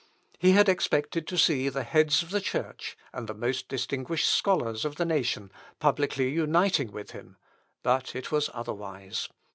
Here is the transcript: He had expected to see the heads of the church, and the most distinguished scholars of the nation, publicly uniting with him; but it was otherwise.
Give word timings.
He 0.39 0.53
had 0.53 0.67
expected 0.67 1.27
to 1.27 1.37
see 1.37 1.69
the 1.69 1.83
heads 1.83 2.23
of 2.23 2.31
the 2.31 2.41
church, 2.41 2.97
and 3.13 3.27
the 3.27 3.35
most 3.35 3.67
distinguished 3.69 4.27
scholars 4.27 4.83
of 4.83 4.95
the 4.95 5.05
nation, 5.05 5.51
publicly 5.79 6.29
uniting 6.31 6.91
with 6.91 7.11
him; 7.11 7.37
but 7.83 8.15
it 8.15 8.31
was 8.31 8.49
otherwise. 8.51 9.29